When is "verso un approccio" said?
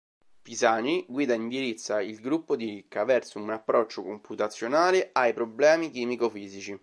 3.05-4.01